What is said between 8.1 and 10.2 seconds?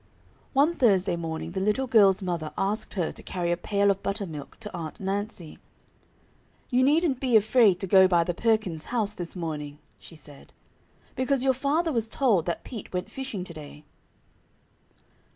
the Perkins' house this morning," she